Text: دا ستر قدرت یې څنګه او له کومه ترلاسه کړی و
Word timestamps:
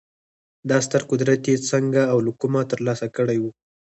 دا 0.69 0.77
ستر 0.85 1.01
قدرت 1.11 1.41
یې 1.49 1.55
څنګه 1.71 2.01
او 2.11 2.17
له 2.25 2.31
کومه 2.41 2.61
ترلاسه 2.71 3.07
کړی 3.15 3.37
و 3.39 3.45